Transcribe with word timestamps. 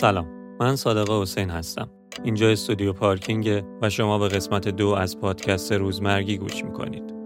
سلام. 0.00 0.56
من 0.60 0.76
صادق 0.76 1.10
حسین 1.10 1.50
هستم. 1.50 1.90
اینجا 2.24 2.48
استودیو 2.48 2.92
پارکینگ 2.92 3.64
و 3.82 3.90
شما 3.90 4.18
به 4.18 4.28
قسمت 4.28 4.68
دو 4.68 4.88
از 4.88 5.20
پادکست 5.20 5.72
روزمرگی 5.72 6.38
گوش 6.38 6.64
می‌کنید. 6.64 7.19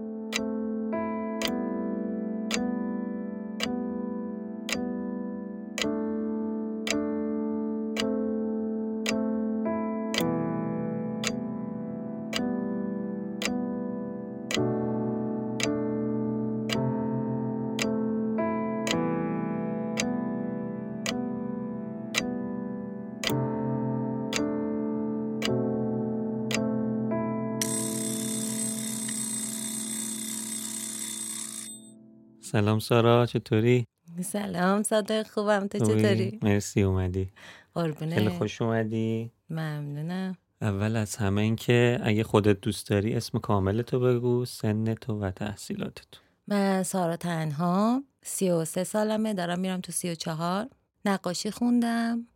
سلام 32.55 32.79
سارا 32.79 33.25
چطوری؟ 33.25 33.87
سلام 34.23 34.83
صادق 34.83 35.27
خوبم 35.27 35.67
تو 35.67 35.79
چطوری؟ 35.79 36.39
مرسی 36.41 36.81
اومدی. 36.81 37.29
قربونه. 37.73 38.15
خیلی 38.15 38.29
خوش 38.29 38.61
اومدی. 38.61 39.31
ممنونم. 39.49 40.37
اول 40.61 40.95
از 40.95 41.15
همه 41.15 41.41
این 41.41 41.55
که 41.55 41.99
اگه 42.03 42.23
خودت 42.23 42.61
دوست 42.61 42.89
داری 42.89 43.13
اسم 43.13 43.39
کامل 43.39 43.81
تو 43.81 43.99
بگو 43.99 44.45
سن 44.45 44.93
تو 44.93 45.19
و 45.19 45.31
تحصیلات 45.31 46.07
تو. 46.11 46.19
من 46.47 46.83
سارا 46.83 47.17
تنها 47.17 48.03
سی 48.23 48.49
و 48.49 48.65
سه 48.65 48.83
سالمه 48.83 49.33
دارم 49.33 49.59
میرم 49.59 49.81
تو 49.81 49.91
سی 49.91 50.11
و 50.11 50.15
چهار. 50.15 50.69
نقاشی 51.05 51.51
خوندم. 51.51 52.27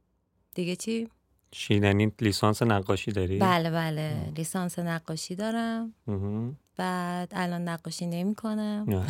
دیگه 0.56 0.76
چی؟ 0.76 1.08
شیدنی 1.54 2.12
لیسانس 2.22 2.64
نقاشی 2.64 3.12
داری؟ 3.12 3.38
بله 3.38 3.72
بله. 3.72 4.32
لیسانس 4.38 4.80
نقاشی 4.80 5.36
دارم. 5.36 5.94
مهم. 6.08 6.58
بعد 6.78 7.32
الان 7.36 7.68
نقاشی 7.68 8.06
نمی 8.08 8.36
کنم 8.36 8.86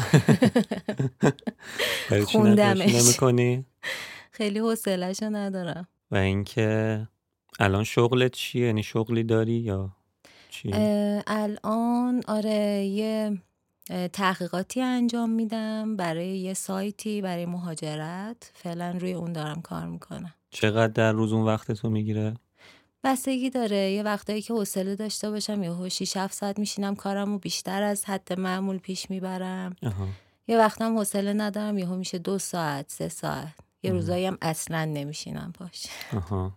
خوندمش. 2.27 2.95
نمی‌کنی؟ 2.95 3.65
خیلی 4.31 4.59
حوصله‌شو 4.59 5.25
ندارم. 5.25 5.87
و 6.11 6.15
اینکه 6.15 7.07
الان 7.59 7.83
شغلت 7.83 8.31
چیه؟ 8.31 8.65
یعنی 8.65 8.83
شغلی 8.83 9.23
داری 9.23 9.53
یا 9.53 9.89
چی؟ 10.49 10.71
الان 11.27 12.21
آره 12.27 12.85
یه 12.85 13.37
تحقیقاتی 14.13 14.81
انجام 14.81 15.29
میدم 15.29 15.95
برای 15.95 16.37
یه 16.37 16.53
سایتی 16.53 17.21
برای 17.21 17.45
مهاجرت. 17.45 18.51
فعلا 18.55 18.91
روی 18.99 19.13
اون 19.13 19.33
دارم 19.33 19.61
کار 19.61 19.85
می‌کنم. 19.85 20.33
چقدر 20.49 20.93
در 20.93 21.11
روز 21.11 21.33
اون 21.33 21.45
وقت 21.45 21.71
تو 21.71 21.89
می‌گیره؟ 21.89 22.33
بستگی 23.03 23.49
داره. 23.49 23.91
یه 23.91 24.03
وقتایی 24.03 24.41
که 24.41 24.53
حوصله 24.53 24.95
داشته 24.95 25.31
باشم 25.31 25.63
یه 25.63 25.89
6 25.89 26.17
7 26.17 26.33
ساعت 26.33 26.59
میشینم 26.59 26.95
کارمو 26.95 27.37
بیشتر 27.37 27.83
از 27.83 28.05
حد 28.05 28.39
معمول 28.39 28.77
پیش 28.77 29.09
می‌برم. 29.09 29.75
آها. 29.83 30.07
یه 30.47 30.57
وقتم 30.57 30.97
حوصله 30.97 31.33
ندارم 31.33 31.77
یهو 31.77 31.95
میشه 31.95 32.17
دو 32.17 32.39
ساعت 32.39 32.85
سه 32.91 33.09
ساعت. 33.09 33.53
یه 33.83 33.91
روزایی 33.91 34.25
هم 34.25 34.37
اصلا 34.41 34.85
نمیشینم 34.85 35.53
پاش. 35.59 35.85
آها 36.13 36.53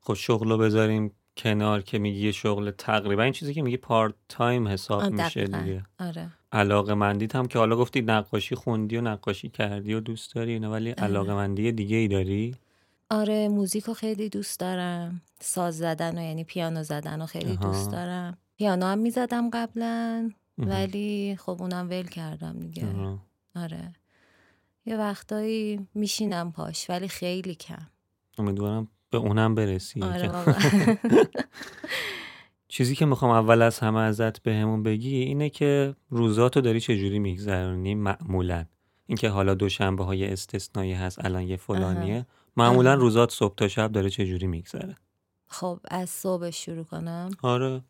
خب 0.00 0.14
شغل 0.14 0.48
رو 0.48 0.58
بذاریم 0.58 1.12
کنار 1.36 1.82
که 1.82 1.98
میگی 1.98 2.26
یه 2.26 2.32
شغل 2.32 2.70
تقریبا 2.70 3.22
این 3.22 3.32
چیزی 3.32 3.54
که 3.54 3.62
میگی 3.62 3.76
part 3.76 4.14
time 4.28 4.68
حساب 4.68 5.04
میشه. 5.04 5.44
دیگه. 5.44 5.84
آره. 6.00 6.28
علاقه 6.52 6.94
مندیت 6.94 7.36
هم 7.36 7.46
که 7.46 7.58
حالا 7.58 7.76
گفتی 7.76 8.02
نقاشی 8.02 8.54
خوندی 8.54 8.96
و 8.96 9.00
نقاشی 9.00 9.48
کردی 9.48 9.94
و 9.94 10.00
دوست 10.00 10.34
داری 10.34 10.52
اینا 10.52 10.70
ولی 10.70 10.90
علاقه 10.90 11.34
مندی 11.34 11.72
دیگه 11.72 11.96
ای 11.96 12.08
داری؟ 12.08 12.54
آره 13.10 13.48
music 13.48 13.84
رو 13.84 13.94
خیلی 13.94 14.28
دوست 14.28 14.60
دارم. 14.60 15.22
ساز 15.40 15.78
زدن 15.78 16.18
و 16.18 16.22
یعنی 16.22 16.44
پیانو 16.44 16.82
زدن 16.82 17.20
رو 17.20 17.26
خیلی 17.26 17.52
آها. 17.52 17.66
دوست 17.66 17.90
دارم. 17.90 18.38
پیانو 18.56 18.86
هم 18.86 18.98
می‌زدم 18.98 19.50
قبلا. 19.50 20.30
ولی 20.58 21.36
خب 21.40 21.62
اونم 21.62 21.88
ول 21.90 22.06
کردم 22.06 22.60
دیگه. 22.60 22.86
آها. 22.86 23.18
آره. 23.56 23.92
یه 24.86 24.96
وقتایی 24.96 25.86
میشینم 25.94 26.52
پاش 26.52 26.90
ولی 26.90 27.08
خیلی 27.08 27.54
کم. 27.54 27.86
امیدوارم 28.38 28.88
به 29.10 29.18
اونم 29.18 29.54
برسی. 29.54 30.02
آره 30.02 30.30
چیزی 32.68 32.94
که 32.94 33.06
می‌خوام 33.06 33.30
اول 33.30 33.62
از 33.62 33.78
همه 33.78 34.00
ازت 34.00 34.42
بهمون 34.42 34.82
بگی 34.82 35.16
اینه 35.16 35.50
که 35.50 35.94
روزاتو 36.10 36.60
داری 36.60 36.80
چجوری 36.80 37.18
میگذرونی؟ 37.18 37.94
معمولا. 37.94 38.64
اینکه 39.06 39.28
حالا 39.28 39.54
دوشنبه 39.54 40.04
های 40.04 40.32
استثنایی 40.32 40.92
هست 40.92 41.24
الان 41.24 41.42
یه 41.42 41.56
فلانیه. 41.56 42.26
معمولا. 42.58 42.94
روزات 42.94 43.32
صبح 43.32 43.54
تا 43.54 43.68
شب 43.68 43.92
داره 43.92 44.10
چجوری 44.10 44.46
میگذره. 44.46 44.96
خب 45.46 45.80
از 45.90 46.10
صبح 46.10 46.50
شروع 46.50 46.84
کنم. 46.84 47.30
آره. 47.42 47.82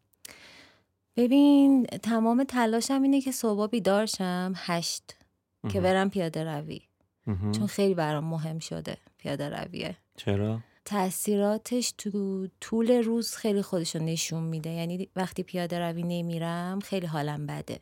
ببین 1.16 1.86
تمام 1.86 2.44
تلاشم 2.44 3.02
اینه 3.02 3.20
که 3.20 3.32
صبح 3.32 3.66
بیدار 3.66 4.06
شم 4.06 4.52
هشت 4.56 5.16
که 5.62 5.68
مهم. 5.68 5.82
برم 5.82 6.10
پیاده 6.10 6.44
روی. 6.44 6.80
مهم. 7.26 7.52
چون 7.52 7.66
خیلی 7.66 7.94
برام 7.94 8.24
مهم 8.24 8.58
شده 8.58 8.96
پیاده 9.18 9.48
رویه. 9.48 9.96
چرا؟ 10.16 10.60
تاثیراتش 10.84 11.94
تو 11.98 12.46
طول 12.60 12.90
روز 12.90 13.34
خیلی 13.34 13.62
خودشو 13.62 13.98
نشون 13.98 14.42
میده. 14.42 14.70
یعنی 14.70 15.08
وقتی 15.16 15.42
پیاده 15.42 15.78
روی 15.78 16.02
نمیرم 16.02 16.80
خیلی 16.80 17.06
حالم 17.06 17.46
بده. 17.46 17.80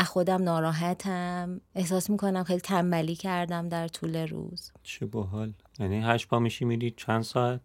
از 0.00 0.06
خودم 0.08 0.42
ناراحتم. 0.42 1.60
احساس 1.74 2.10
می‌کنم 2.10 2.44
خیلی 2.44 2.60
تنبلی 2.60 3.14
کردم 3.14 3.68
در 3.68 3.88
طول 3.88 4.16
روز. 4.16 4.72
چه 4.82 5.06
باحال. 5.06 5.52
یعنی 5.78 6.00
هشت 6.00 6.28
پا 6.28 6.38
میشی 6.38 6.64
میری 6.64 6.90
چند 6.90 7.22
ساعت 7.22 7.60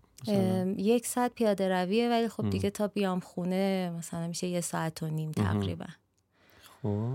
یک 0.78 1.08
ساعت 1.08 1.34
پیاده 1.36 1.70
رویه 1.70 2.10
ولی 2.10 2.28
خب. 2.30 2.50
دیگه 2.50 2.70
تا 2.70 2.88
بیام 2.88 3.20
خونه 3.20 3.94
مثلا 3.98 4.28
میشه 4.28 4.48
یه 4.48 4.62
ساعت 4.62 5.04
و 5.04 5.08
نیم. 5.08 5.32
تقریبا. 5.32 5.86
خب. 6.82 7.14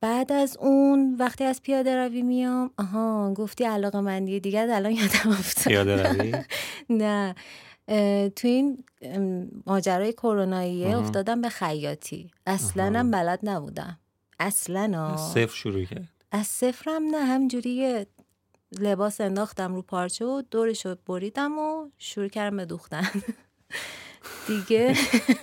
بعد 0.00 0.32
از 0.32 0.56
اون 0.56 1.16
وقتی 1.18 1.44
از 1.44 1.62
پیاده 1.62 1.96
روی 1.96 2.22
میام 2.22 2.70
آها 2.78 3.34
گفتی 3.34 3.64
علاقه 3.64 4.00
مندی 4.00 4.40
دیگه 4.40 4.60
الان 4.60 4.92
یادم 4.92 5.30
افتاد. 5.30 5.64
پیاده 5.64 6.02
روی؟ 6.02 6.34
نه. 7.02 7.34
تو 8.28 8.48
این 8.48 8.84
ماجرای 9.66 10.12
کروناییه. 10.12 10.98
افتادم 10.98 11.40
به 11.40 11.48
خیاطی. 11.48 12.30
اصلا. 12.46 12.98
هم 12.98 13.10
بلد 13.10 13.38
نبودم. 13.42 13.98
اصلا 14.40 15.16
صفر 15.16 15.54
شروع 15.56 15.84
کرد. 15.84 16.08
از 16.30 16.46
صفرم 16.46 17.02
نه 17.10 17.24
همجوری 17.24 17.70
یه 17.70 18.06
لباس 18.80 19.20
انداختم 19.20 19.74
رو 19.74 19.82
پارچه 19.82 20.24
و 20.24 20.42
دورش 20.50 20.86
رو 20.86 20.96
بریدم 21.06 21.58
و 21.58 21.90
شروع 21.98 22.28
کردم 22.28 22.56
به 22.56 22.64
دوختن. 22.64 23.10
دیگه 24.48 24.94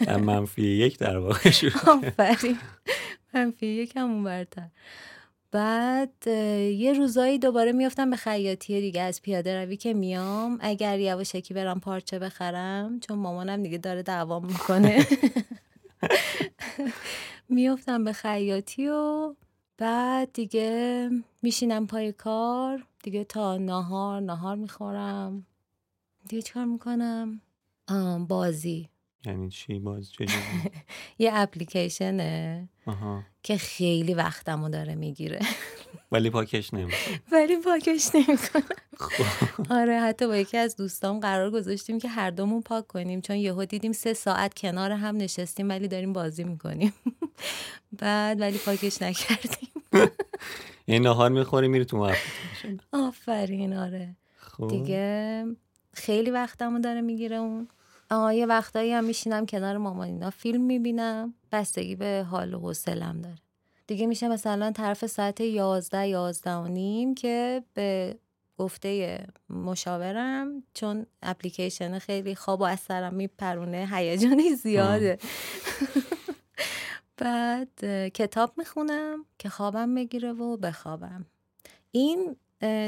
منفی 0.28 0.62
یک 0.62 0.98
در 0.98 1.18
واقع 1.18 1.50
شروع. 1.60 1.90
آفرین. 1.90 2.58
منفی 3.34 3.66
یکم 3.66 4.02
اون 4.12 4.24
برتر 4.24 4.68
بعد 5.52 6.28
یه 6.78 6.94
روزایی 6.94 7.40
دوباره 7.40 7.72
میافتم 7.72 8.10
به 8.10 8.16
خیاطی 8.16 8.82
دیگه. 8.82 9.02
از 9.02 9.22
پیاده 9.22 9.66
روی 9.66 9.78
که 9.78 9.94
میام 9.94 10.58
اگر 10.62 11.00
یواشکی 11.00 11.54
برم 11.54 11.80
پارچه 11.80 12.20
بخرم 12.20 13.00
چون 13.00 13.20
مامانم 13.20 13.64
دیگه 13.64 13.78
داره 13.78 14.04
دعوام 14.04 14.46
می‌کنه. 14.46 15.06
میافتم 17.50 18.04
به 18.04 18.14
خیاطی 18.14 18.88
و 18.88 19.34
بعد 19.78 20.34
دیگه 20.34 21.10
میشینم 21.42 21.88
پای 21.88 22.12
کار. 22.12 22.86
دیگه 23.04 23.24
تا 23.24 23.58
نهار 23.58 24.22
نهار 24.22 24.56
می‌خورم. 24.56 25.46
دیگه 26.30 26.42
چیکار 26.42 26.66
می‌کنم؟ 26.66 27.42
بازی. 28.28 28.90
یعنی 29.26 29.50
چی 29.50 29.80
باز 29.80 30.12
یه 31.20 31.32
اپلیکیشنه 31.34 32.70
که 33.44 33.58
خیلی 33.58 34.14
وقتمو 34.14 34.70
داره 34.70 34.96
می‌گیره. 34.96 35.40
ولی 36.12 36.30
پاکش 36.30 36.74
نمیشه 36.74 37.22
ولی 37.32 37.58
پاکش 37.58 38.10
نمی‌کنم 38.16 38.64
آره 39.80 40.00
حتی 40.00 40.28
با 40.28 40.38
یکی 40.38 40.58
از 40.58 40.76
دوستام 40.76 41.20
قرار 41.20 41.52
گذاشتیم 41.52 42.00
که 42.00 42.08
هر 42.10 42.30
دومون 42.30 42.62
پاک 42.62 42.88
کنیم. 42.88 43.22
چون 43.22 43.36
یهو 43.36 43.66
دیدیم 43.66 43.92
سه 43.92 44.14
ساعت 44.14 44.54
کنار 44.54 44.92
هم 44.92 45.18
نشستیم 45.18 45.70
ولی 45.70 45.88
داریم 45.88 46.14
بازی 46.14 46.44
می‌کنیم. 46.44 46.94
بعد 47.92 48.42
ولی 48.42 48.58
پاکش 48.58 49.02
نکردیم. 49.02 49.70
یعنی 50.88 51.06
نهار 51.06 51.30
می‌خوری 51.32 51.68
میری 51.68 51.86
تو 51.86 52.12
آفرین 52.94 53.74
آره. 53.74 54.16
خب. 54.38 54.68
دیگه 54.68 55.46
خیلی 55.94 56.32
وقتمو 56.32 56.80
داره 56.80 57.02
می‌گیره 57.02 57.36
اون. 57.36 57.68
آه 58.12 58.36
یه 58.36 58.46
وقتایی 58.46 58.94
هم 58.94 59.04
میشینم 59.04 59.46
کنار 59.46 59.78
مامان 59.78 60.08
اینا 60.08 60.30
فیلم 60.30 60.62
می‌بینم. 60.62 61.34
بستگی 61.52 61.96
به 61.96 62.26
حال 62.30 62.54
و 62.54 62.60
حوصلم 62.60 63.22
داره. 63.22 63.36
دیگه 63.88 64.06
میشه 64.06 64.28
مثلا 64.28 64.72
طرف 64.72 65.06
ساعت 65.06 65.42
یازده 65.42 66.08
یازده 66.08 66.52
و 66.56 66.68
نیم 66.68 67.16
که 67.16 67.64
به 67.74 68.18
گفته 68.58 69.20
مشاورم 69.50 70.64
چون 70.74 71.06
اپلیکیشن 71.22 72.00
خیلی 72.00 72.36
خواب 72.36 72.62
و 72.62 72.64
از 72.64 72.80
سرم 72.80 73.14
میپرونه 73.14 73.90
هیجانی 73.94 74.56
زیاده. 74.56 75.18
بعد 77.18 77.86
کتاب 78.10 78.54
می‌خونم 78.58 79.26
که 79.40 79.50
خوابم 79.50 79.96
بگیره 79.96 80.34
و 80.34 80.58
بخوابم. 80.58 81.26
این 81.92 82.36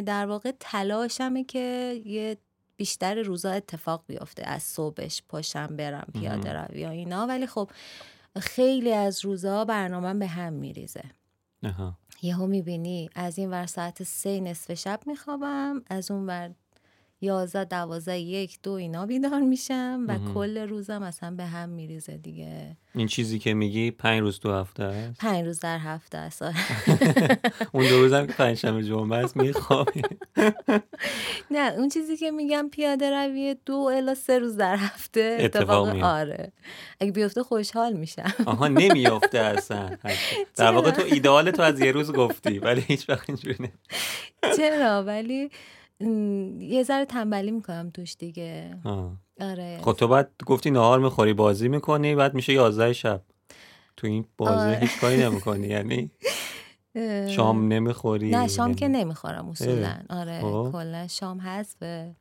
در 0.02 0.26
واقع 0.26 0.52
تلاشمه 0.60 1.44
که 1.44 2.02
یه 2.06 2.38
بیشتر 2.78 3.22
روزا 3.22 3.52
اتفاق 3.52 4.04
بیفته. 4.08 4.46
از 4.46 4.64
صبحش 4.64 5.24
پاشم 5.30 5.68
برم 5.68 6.08
پیاده 6.14 6.54
روی 6.54 6.80
یا 6.80 6.90
اینا. 6.90 7.28
ولی 7.28 7.48
خب 7.48 7.70
خیلی 8.40 8.94
از 8.94 9.26
روزا 9.26 9.66
برنامه 9.66 10.14
به 10.14 10.28
هم 10.28 10.54
میریزه. 10.54 11.04
یهو 12.22 12.48
می‌بینی 12.48 13.10
از 13.16 13.38
این 13.38 13.50
ور 13.50 13.66
ساعت 13.66 14.04
سه 14.04 14.40
نصف 14.40 14.74
شب 14.74 15.00
میخوابم 15.06 15.84
از 15.90 16.12
اون 16.12 16.26
ور 16.28 16.52
یازده 17.22 17.66
دوازده 17.66 18.20
یک 18.20 18.60
دو 18.64 18.72
اینا 18.72 19.06
بیدار 19.06 19.40
میشم 19.40 20.06
و 20.08 20.14
مهم. 20.14 20.34
کل 20.34 20.58
روزم 20.58 21.04
اصلا 21.04 21.32
به 21.32 21.46
هم 21.46 21.70
میریزه 21.70 22.18
دیگه. 22.18 22.78
این 22.96 23.08
چیزی 23.08 23.40
که 23.40 23.54
میگی 23.54 23.92
پنج 23.92 24.22
روز 24.22 24.40
تو 24.40 24.54
هفته 24.54 24.84
است؟ 24.84 25.20
پنج 25.20 25.46
روز 25.46 25.60
در 25.60 25.78
هفته 25.78 26.18
است 26.18 26.42
آره. 26.42 26.56
اون 27.74 27.90
دو 27.90 28.02
روزم 28.02 28.28
که 28.28 28.34
پنجشنبه 28.34 28.84
جمعه 28.84 29.18
است 29.18 29.38
میخوابی. 29.38 30.02
نه 31.52 31.74
اون 31.78 31.90
چیزی 31.90 32.18
که 32.18 32.32
میگم 32.32 32.70
پیاده 32.70 33.10
روی 33.10 33.56
دو 33.66 33.76
الا 33.76 34.16
سه 34.16 34.40
روز 34.40 34.58
در 34.58 34.76
هفته 34.76 35.38
اتفاق. 35.40 36.04
آره. 36.04 36.52
اگه 37.00 37.12
بیفته 37.12 37.44
خوشحال 37.44 37.94
میشم. 37.94 38.34
آها 38.46 38.68
نمیافته 38.68 39.40
اصلا. 39.40 39.90
در 40.58 40.72
واقع 40.72 40.92
تو 40.92 41.02
ایدئال 41.02 41.52
تو 41.52 41.62
از 41.62 41.80
یه 41.80 41.92
روز 41.92 42.12
گفتی 42.12 42.60
ولی 42.60 42.82
هیچ 42.82 43.10
وقت 43.10 43.30
اینجوری 43.30 43.56
نه 43.60 43.72
چرا؟ 44.58 45.04
ولی 45.04 45.50
یه 46.60 46.84
ذره 46.84 47.06
تنبلی 47.06 47.52
می‌کنم 47.52 47.92
توش 47.94 48.16
دیگه. 48.20 48.78
آه. 48.84 49.18
آره. 49.42 49.80
خب 49.82 49.94
تو 49.94 50.08
بعد 50.08 50.32
گفتی 50.46 50.72
نهار 50.72 51.00
می‌خوری 51.00 51.34
بازی 51.34 51.68
می‌کنی 51.68 52.16
بعد 52.16 52.34
میشه 52.34 52.54
یازده 52.54 52.94
شب. 52.94 53.22
تو 53.98 54.08
این 54.08 54.26
بازی. 54.38 54.76
هیچ 54.76 55.00
کاری 55.02 55.18
نمی‌کنی 55.18 55.68
یعنی 55.68 56.12
شام 57.36 57.68
نمی‌خوری 57.68 58.30
نه 58.30 58.48
شام 58.48 58.74
که 58.74 58.88
نمی‌خورم 58.88 59.50
اصولا. 59.50 59.98
آره 60.10 60.42
خب. 60.42 60.70
کلا 60.72 61.08
شام 61.08 61.42
حذفه. 61.42 62.16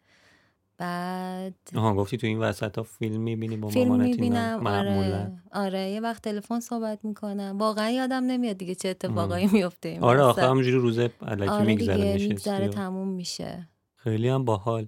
بعد 0.78 1.55
آها 1.76 1.94
گفتی 1.94 2.17
تو 2.17 2.26
این 2.26 2.38
وسط 2.38 2.78
ها 2.78 2.82
فیلم 2.84 3.20
می‌بینی 3.20 3.56
با 3.56 3.69
فیلم 3.69 4.00
می‌بینم 4.00 4.67
آره. 4.67 5.32
آره 5.52 5.90
یه 5.90 6.00
وقت 6.00 6.23
تلفن 6.23 6.61
صحبت 6.61 7.05
می‌کنم. 7.05 7.56
واقعا 7.58 7.90
یادم 7.90 8.25
نمیاد 8.25 8.56
دیگه 8.58 8.75
چه 8.75 8.88
اتفاقایی 8.88 9.46
میفته 9.52 9.99
آره. 10.00 10.20
آخه 10.20 10.43
همجوری 10.43 10.76
روزه 10.76 11.11
علکی 11.26 11.49
آره 11.50 11.67
میگذره 11.67 12.14
میگذره 12.14 12.67
و- 12.69 12.70
تموم 12.70 13.08
میشه. 13.08 13.69
خیلی 13.96 14.28
هم 14.28 14.44
باحال. 14.44 14.87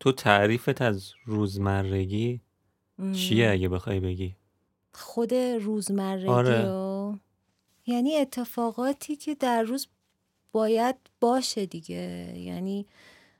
تو 0.00 0.12
تعریفت 0.12 0.82
از 0.82 1.12
روزمرگی 1.26 2.40
م. 2.98 3.12
چیه 3.12 3.50
اگه 3.50 3.68
بخوای 3.68 4.00
بگی؟ 4.00 4.36
خود 4.92 5.34
روزمرگی 5.34 6.26
آره. 6.28 6.62
رو 6.64 7.18
یعنی 7.86 8.16
اتفاقاتی 8.16 9.16
که 9.16 9.34
در 9.34 9.62
روز 9.62 9.88
باید 10.52 10.96
باشه 11.20 11.66
دیگه. 11.66 12.32
یعنی 12.36 12.86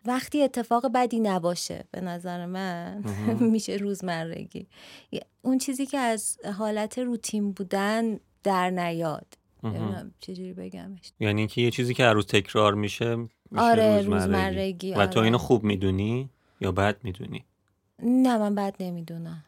وقتی 0.04 0.42
اتفاق 0.42 0.86
بدی 0.94 1.20
نباشه 1.20 1.84
به 1.90 2.00
نظر 2.00 2.46
من. 2.46 3.04
میشه 3.52 3.72
روزمرگی. 3.72 4.66
اون 5.42 5.58
چیزی 5.58 5.86
که 5.86 5.98
از 5.98 6.38
حالت 6.58 6.98
روتین 6.98 7.52
بودن 7.52 8.20
در 8.42 8.70
نیاد. 8.70 9.38
چجوری 10.20 10.52
بگمش. 10.52 11.12
یعنی 11.20 11.40
اینکه 11.40 11.60
یه 11.60 11.70
چیزی 11.70 11.94
که 11.94 12.04
هر 12.04 12.12
روز 12.12 12.26
تکرار 12.26 12.74
میشه 12.74 13.16
میشه 13.16 13.30
آره 13.56 14.02
روزمرگی, 14.02 14.14
روزمرگی. 14.14 14.94
و 14.94 15.06
تو 15.06 15.18
آره. 15.18 15.26
اینو 15.26 15.38
خوب 15.38 15.64
می‌دونی 15.64 16.30
یا 16.60 16.72
بد 16.72 16.96
می‌دونی؟ 17.04 17.44
نه 18.02 18.38
من 18.38 18.54
بد 18.54 18.76
نمی‌دونم. 18.80 19.44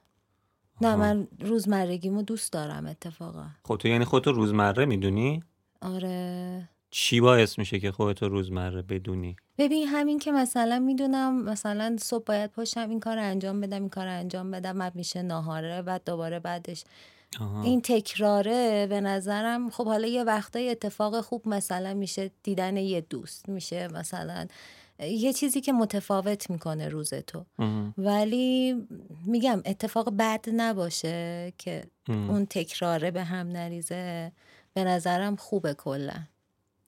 نه 0.80 0.88
آها. 0.88 0.96
من 0.96 1.28
روزمرگیمو 1.40 2.22
دوست 2.22 2.52
دارم 2.52 2.86
اتفاقا. 2.86 3.46
خب 3.64 3.76
تو 3.76 3.88
یعنی 3.88 4.04
خودتو 4.04 4.32
روزمره 4.32 4.84
می‌دونی؟ 4.84 5.42
آره. 5.82 6.68
چی 6.96 7.20
باعث 7.20 7.58
میشه 7.58 7.80
که 7.80 7.92
خودتو 7.92 8.28
روزمره 8.28 8.82
بدونی 8.82 9.36
ببین 9.58 9.88
همین 9.88 10.18
که 10.18 10.32
مثلا 10.32 10.78
می‌دونم 10.78 11.42
مثلا 11.42 11.96
صبح 12.00 12.24
باید 12.24 12.50
پاشم 12.50 12.90
این 12.90 13.00
کار 13.00 13.18
انجام 13.18 13.60
بدم 13.60 13.80
این 13.80 13.88
کار 13.88 14.06
انجام 14.06 14.50
بدم 14.50 14.78
بعد 14.78 14.94
میشه 14.96 15.22
ناهاره 15.22 15.82
بعد 15.82 16.02
دوباره 16.06 16.40
بعدش 16.40 16.84
آها. 17.40 17.62
این 17.62 17.80
تکراره 17.80 18.86
به 18.86 19.00
نظرم 19.00 19.70
خب 19.70 19.84
حالا 19.84 20.06
یه 20.06 20.24
وقتای 20.24 20.70
اتفاق 20.70 21.20
خوب 21.20 21.48
مثلا 21.48 21.94
میشه 21.94 22.30
دیدن 22.42 22.76
یه 22.76 23.00
دوست 23.00 23.48
میشه 23.48 23.88
مثلا 23.88 24.46
یه 25.00 25.32
چیزی 25.32 25.60
که 25.60 25.72
متفاوت 25.72 26.50
می‌کنه 26.50 26.88
روز 26.88 27.14
تو. 27.14 27.44
ولی 27.98 28.74
میگم 29.26 29.62
اتفاق 29.64 30.10
بد 30.18 30.44
نباشه 30.52 31.52
که 31.58 31.84
مهم. 32.08 32.30
اون 32.30 32.46
تکراره 32.46 33.10
به 33.10 33.24
هم 33.24 33.48
نریزه 33.48 34.32
به 34.74 34.84
نظرم 34.84 35.36
خوبه 35.36 35.74
کلا 35.74 36.26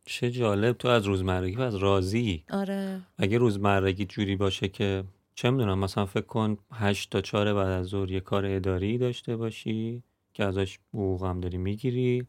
چه 0.07 0.31
جالب 0.31 0.77
تو 0.77 0.89
از 0.89 1.05
روزمرگی 1.07 1.57
پس 1.57 1.75
راضی. 1.75 2.45
آره. 2.51 3.01
اگه 3.19 3.39
روزمرگی 3.39 4.05
جوری 4.05 4.37
باشه 4.37 4.69
که 4.69 5.05
چه 5.35 5.51
می‌دونم 5.51 5.79
مثلا 5.79 6.07
فکر 6.07 6.27
کن 6.27 6.57
هشت 6.73 7.11
تا 7.11 7.21
چهار 7.21 7.55
بعد 7.55 7.69
از 7.69 7.87
ظهر 7.87 8.11
یه 8.11 8.21
کار 8.21 8.47
اداری 8.47 8.99
داشته 8.99 9.37
باشی 9.37 10.03
که 10.33 10.45
ازش 10.45 10.79
حقوق 10.95 11.25
هم 11.25 11.41
داری 11.41 11.59
می‌گیری. 11.59 12.23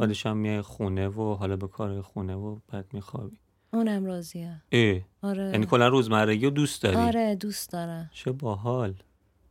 بعدش 0.00 0.26
هم 0.26 0.36
میای 0.36 0.62
خونه 0.62 1.08
و 1.08 1.34
حالا 1.34 1.56
به 1.56 1.68
کار 1.68 2.02
خونه 2.02 2.34
و 2.34 2.58
بعد 2.68 2.86
میخوابی. 2.92 3.36
اونم 3.72 4.04
راضیه. 4.04 4.62
اه. 4.72 5.00
آره. 5.22 5.44
یعنی 5.44 5.66
کلا 5.66 5.88
روزمرگی 5.88 6.44
رو 6.44 6.50
دوست 6.50 6.82
داری؟ 6.82 6.96
آره 6.96 7.34
دوست 7.34 7.72
دارم. 7.72 8.10
چه 8.12 8.32
باحال. 8.32 8.94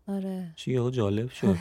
آره. 0.07 0.53
چه 0.55 0.71
یهو 0.71 0.89
جالب 0.89 1.29
شد. 1.29 1.57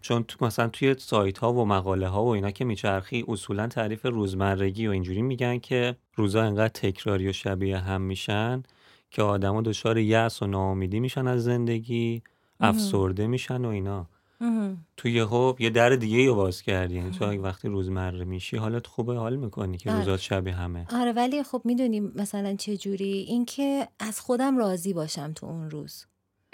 چون 0.00 0.22
تو 0.22 0.44
مثلا 0.44 0.68
توی 0.68 0.94
سایت 0.98 1.38
ها 1.38 1.52
و 1.52 1.64
مقاله 1.64 2.08
ها 2.08 2.24
و 2.24 2.28
اینا 2.28 2.50
که 2.50 2.64
میچرخی 2.64 3.24
اصولا 3.28 3.66
تعریف 3.66 4.06
روزمرگی 4.06 4.86
و 4.86 4.90
اینجوری 4.90 5.22
میگن 5.22 5.58
که 5.58 5.96
روزا 6.14 6.42
انقدر 6.42 6.68
تکراری 6.68 7.28
و 7.28 7.32
شبیه 7.32 7.78
هم 7.78 8.02
میشن 8.02 8.62
که 9.10 9.22
آدما 9.22 9.62
دچار 9.62 9.98
یأس 9.98 10.42
و 10.42 10.46
ناامیدی 10.46 11.00
میشن 11.00 11.26
از 11.26 11.44
زندگی 11.44 12.22
افسرده 12.60 13.26
میشن 13.26 13.64
و 13.64 13.68
اینا. 13.68 14.06
تو 14.96 15.08
یهو 15.08 15.54
یه 15.58 15.70
در 15.70 15.90
دیگه 15.90 16.26
رو 16.26 16.34
باز 16.34 16.62
کردی. 16.62 16.94
یعنی 16.94 17.10
تو 17.10 17.24
اگه 17.24 17.40
وقتی 17.40 17.68
روزمره 17.68 18.24
میشی 18.24 18.56
حالت 18.56 18.86
خوبه 18.86 19.14
حال 19.14 19.36
می‌کنی 19.36 19.76
که 19.76 19.90
آره. 19.90 19.98
روزات 19.98 20.20
شبیه 20.20 20.54
همه. 20.54 20.86
آره 20.92 21.12
ولی 21.12 21.42
خب 21.42 21.62
می‌دونی 21.64 22.00
مثلا 22.00 22.56
چه 22.56 22.76
جوری 22.76 23.12
اینکه 23.12 23.88
از 23.98 24.20
خودم 24.20 24.58
راضی 24.58 24.92
باشم 24.92 25.32
تو 25.32 25.46
اون 25.46 25.70
روز. 25.70 26.06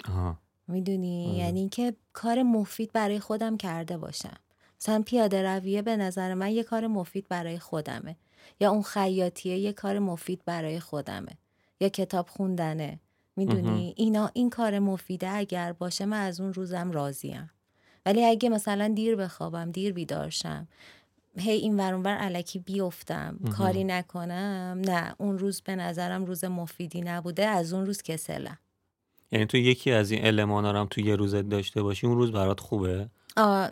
آها. 0.09 0.37
می‌دونی؟ 0.67 1.27
آره. 1.27 1.37
یعنی 1.37 1.69
که 1.69 1.93
کار 2.13 2.43
مفید 2.43 2.91
برای 2.93 3.19
خودم 3.19 3.57
کرده 3.57 3.97
باشم. 3.97 4.37
مثلا 4.81 5.03
پیاده 5.05 5.43
رویه 5.43 5.81
به 5.81 5.97
نظر 5.97 6.33
من 6.33 6.51
یه 6.51 6.63
کار 6.63 6.87
مفید 6.87 7.27
برای 7.29 7.59
خودمه. 7.59 8.15
یا 8.59 8.71
اون 8.71 8.81
خیاطیه 8.81 9.57
یه 9.57 9.73
کار 9.73 9.99
مفید 9.99 10.41
برای 10.45 10.79
خودمه. 10.79 11.31
یا 11.79 11.89
کتاب 11.89 12.27
خوندنه. 12.27 12.99
می‌دونی؟ 13.35 13.93
اینا 13.97 14.29
این 14.33 14.49
کار 14.49 14.79
مفیده 14.79 15.29
اگر 15.29 15.73
باشه 15.73 16.05
من 16.05 16.21
از 16.21 16.39
اون 16.39 16.53
روزم 16.53 16.91
راضیم. 16.91 17.49
ولی 18.05 18.25
اگه 18.25 18.49
مثلا 18.49 18.87
دیر 18.87 19.15
بخوابم 19.15 19.71
دیر 19.71 19.93
بیدارشم 19.93 20.67
هی 21.37 21.57
این 21.57 21.79
ور 21.79 21.93
اونور 21.93 22.15
علکی 22.15 22.59
بیفتم. 22.59 23.39
کاری 23.57 23.83
نکنم 23.83 24.81
نه. 24.85 25.15
اون 25.17 25.37
روز 25.37 25.61
به 25.61 25.75
نظرم 25.75 26.25
روز 26.25 26.43
مفیدی 26.43 27.01
نبوده 27.01 27.45
از 27.45 27.73
اون 27.73 27.85
روز 27.85 28.01
کسلم. 28.01 28.57
یعنی 29.31 29.45
تو 29.45 29.57
یکی 29.57 29.91
از 29.91 30.11
این 30.11 30.25
المانا 30.25 30.71
رو 30.71 30.79
هم 30.79 30.87
تو 30.89 31.01
یه 31.01 31.15
روزت 31.15 31.41
داشته 31.41 31.83
باشی 31.83 32.07
اون 32.07 32.17
روز 32.17 32.31
برات 32.31 32.59
خوبه؟ 32.59 33.09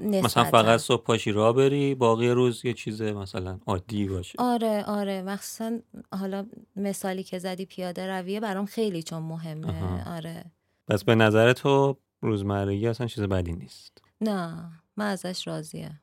مثلا. 0.01 0.43
فقط 0.43 0.79
صبح 0.79 1.03
پاشی 1.03 1.31
را 1.31 1.53
بری 1.53 1.95
باقی 1.95 2.29
روز 2.29 2.65
یه 2.65 2.73
چیز 2.73 3.01
مثلا 3.01 3.59
عادی 3.67 4.07
باشه. 4.07 4.35
آره 4.37 4.83
آره. 4.83 5.21
مخصوصا 5.21 5.79
حالا 6.11 6.45
مثالی 6.75 7.23
که 7.23 7.39
زدی 7.39 7.65
پیاده 7.65 8.07
رویه 8.07 8.39
برام 8.39 8.65
خیلی 8.65 9.03
چون 9.03 9.23
مهمه. 9.23 9.67
آها. 9.67 10.15
آره. 10.15 10.45
پس 10.87 11.03
به 11.03 11.15
نظر 11.15 11.53
تو 11.53 11.97
روزمرگی 12.21 12.87
اصلا 12.87 13.07
چیز 13.07 13.23
بدی 13.23 13.53
نیست. 13.53 14.01
نه 14.21 14.71
من 14.97 15.05
ازش 15.05 15.47
راضیم. 15.47 16.01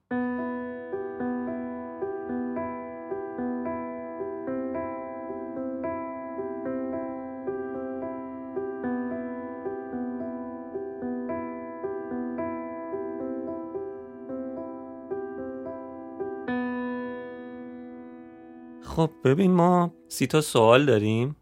خب 19.06 19.10
ببین 19.24 19.50
ما 19.50 19.94
سی 20.08 20.26
تا 20.26 20.40
سوال 20.40 20.86
داریم. 20.86 21.36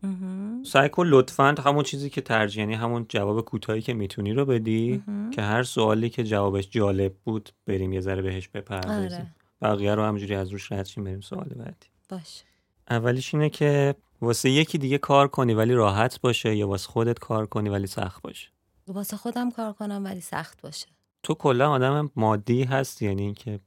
سعی 0.67 0.89
کن 0.89 1.07
لطفا 1.07 1.55
همون 1.65 1.83
چیزی 1.83 2.11
که 2.11 2.21
ترجیح 2.21 2.61
یعنی 2.61 2.75
همون 2.75 3.07
جواب 3.09 3.41
کوتاهی 3.41 3.83
که 3.83 3.95
می‌تونی 3.95 4.33
رو 4.33 4.45
بدی. 4.45 5.03
که 5.31 5.43
هر 5.43 5.63
سوالی 5.63 6.11
که 6.11 6.25
جوابش 6.25 6.71
جالب 6.71 7.15
بود 7.25 7.51
بریم 7.67 7.93
یه 7.93 8.01
ذره 8.01 8.23
بهش 8.23 8.49
بپردازیم. 8.49 9.21
آره. 9.21 9.35
بقیه 9.63 9.95
رو 9.95 10.05
همجوری 10.05 10.35
از 10.35 10.49
روش 10.49 10.73
رد 10.73 10.87
شیم 10.87 11.05
بریم 11.05 11.21
سوال 11.21 11.49
بعدی. 11.57 11.87
باش 12.09 12.43
اولیش 12.91 13.35
اینه 13.35 13.51
که 13.51 13.95
واسه 14.21 14.51
یکی 14.51 14.79
دیگه 14.79 14.99
کار 14.99 15.29
کنی 15.29 15.55
ولی 15.55 15.75
راحت 15.75 16.21
باشه 16.21 16.57
یا 16.57 16.69
واسه 16.69 16.89
خودت 16.89 17.19
کار 17.19 17.47
کنی 17.47 17.69
ولی 17.69 17.87
سخت 17.87 18.23
باشه؟ 18.23 18.49
واسه 18.89 19.17
خودم 19.17 19.51
کار 19.51 19.73
کنم 19.73 20.05
ولی 20.05 20.21
سخت 20.21 20.63
باشه. 20.63 20.87
تو 21.23 21.35
کلا 21.35 21.71
آدم 21.71 22.11
مادی 22.17 22.65
هستی 22.65 23.07
یعنی 23.07 23.23
اینکه 23.23 23.61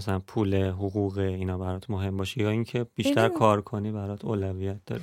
مثلا 0.00 0.18
پول 0.18 0.54
حقوق 0.54 1.18
اینا 1.18 1.58
برات 1.58 1.90
مهم 1.90 2.16
باشه 2.16 2.40
یا 2.42 2.50
اینکه 2.50 2.86
بیشتر 2.94 3.28
ببین- 3.28 3.38
کار 3.38 3.60
کنی 3.60 3.92
برات 3.92 4.24
اولویت 4.24 4.76
داره 4.86 5.02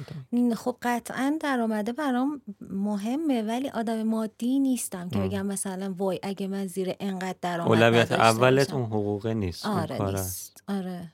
خب 0.56 0.78
قطعا 0.82 1.38
درآمده 1.42 1.94
برام 1.94 2.42
مهمه 2.70 3.42
ولی 3.42 3.70
آدم 3.70 4.04
مادی 4.04 4.60
نیستم 4.60 5.10
که. 5.10 5.20
بگم 5.20 5.46
مثلا 5.46 5.94
وای 5.98 6.20
اگه 6.24 6.48
من 6.48 6.68
زیر 6.68 6.94
انقدر 7.00 7.36
درآمد 7.42 7.68
اولویت 7.72 8.12
اولت. 8.12 8.74
اون 8.74 8.86
حقوقه 8.86 9.34
نیست 9.34 9.66
اون 9.66 9.80
آره 9.80 10.02
است. 10.02 10.14
نیست. 10.16 10.64
آره. 10.68 11.14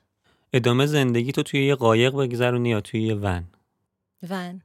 ادامه 0.53 0.85
زندگی 0.85 1.31
تو 1.31 1.43
توی 1.43 1.65
یه 1.65 1.75
قایق 1.75 2.13
بگذرونی 2.15 2.69
یا 2.69 2.81
توی 2.81 3.01
یه 3.03 3.15
ون؟ 3.15 3.43
ون. 4.29 4.61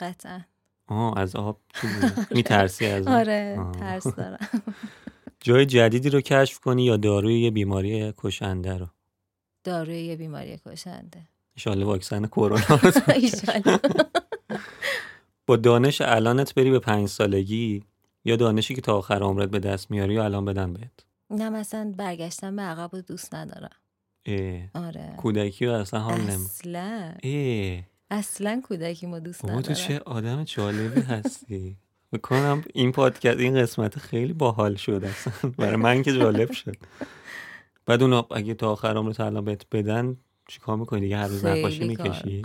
قطعا. 0.00 0.40
آه 0.86 1.18
از 1.18 1.36
آب 1.36 1.60
میترسی 2.36 2.86
از 2.86 3.06
آب؟ 3.06 3.12
آره. 3.14 3.58
ترس 3.80 4.06
دارم. 4.06 4.38
جای 5.40 5.66
جدیدی 5.66 6.10
رو 6.10 6.20
کشف 6.20 6.58
کنی 6.58 6.84
یا 6.84 6.96
داروی 6.96 7.40
یه 7.40 7.50
بیماری 7.50 8.12
کشنده 8.16 8.78
رو؟ 8.78 8.86
داروی 9.64 10.00
یه 10.00 10.16
بیماری 10.16 10.58
کشنده. 10.66 11.28
انشالله 11.56 11.84
واکسن 11.84 12.26
کرونا. 12.26 12.80
با 15.46 15.56
دانش 15.56 16.00
الانت 16.00 16.54
بری 16.54 16.70
به 16.70 16.78
پنج 16.78 17.08
سالگی 17.08 17.82
یا 18.24 18.36
دانشی 18.36 18.74
که 18.74 18.80
تا 18.80 18.98
آخر 18.98 19.22
عمرت 19.22 19.50
به 19.50 19.58
دست 19.58 19.90
میاری 19.90 20.14
یا 20.14 20.24
الان 20.24 20.44
بدن 20.44 20.72
بهت؟ 20.72 20.90
نه 21.30 21.48
مثلا 21.50 21.94
برگشتن 21.96 22.56
به 22.56 22.62
عقب 22.62 22.90
رو 22.92 23.02
دوست 23.02 23.34
ندارم. 23.34 23.76
اه. 24.26 24.62
آره. 24.74 25.14
کودکی 25.16 25.66
رو 25.66 25.72
اصلا 25.72 26.00
حال 26.00 26.20
نمی 26.20 26.44
اصلا. 26.44 27.14
اه. 27.22 27.82
اصلا 28.10 28.60
کودکی 28.64 29.06
ما 29.06 29.18
دوست 29.18 29.42
بابا 29.42 29.62
تو 29.62 29.72
ندارم. 29.72 29.88
چه 29.88 29.98
آدم 29.98 30.44
جالبی 30.44 31.00
هستی. 31.00 31.76
بکنم 32.12 32.64
این 32.74 32.92
پادکست 32.92 33.38
این 33.38 33.62
قسمت 33.62 33.98
خیلی 33.98 34.32
باحال 34.32 34.74
شد 34.74 35.04
اصلا. 35.04 35.50
برای 35.50 35.76
من 35.76 36.02
که 36.02 36.12
جالب 36.12 36.52
شد. 36.52 36.76
بعد 37.86 38.02
اون 38.02 38.24
اگه 38.30 38.54
تا 38.54 38.72
آخر 38.72 38.96
عمرت 38.96 39.20
الان 39.20 39.44
بهت 39.44 39.66
بدن 39.72 40.16
چیکار 40.48 40.76
می‌کنی؟ 40.76 41.00
دیگه 41.00 41.16
هر 41.16 41.26
روز 41.28 41.44
نقاشی. 41.44 41.84
می‌کشی؟ 41.84 42.42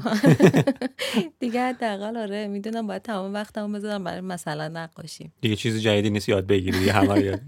دیگه 1.39 1.61
حداقل 1.61 2.17
آره. 2.17 2.47
می‌دونم 2.47 2.87
باید 2.87 3.01
تمام 3.01 3.33
وقتمو 3.33 3.73
بذارم 3.73 4.03
برای 4.03 4.21
مثلا 4.21 4.67
نقاشی 4.67 5.31
دیگه 5.41 5.55
چیز 5.55 5.81
جدیدی 5.81 6.09
نیست 6.09 6.29
یاد 6.29 6.47
بگیری. 6.47 6.79
دیگه 6.79 6.93
همه 6.93 7.19
یاد. 7.21 7.41